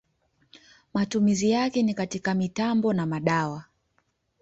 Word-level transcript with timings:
Matumizi 0.93 1.49
yake 1.51 1.83
ni 1.83 1.93
katika 1.93 2.33
mitambo 2.33 2.93
na 2.93 3.05
madawa. 3.05 3.63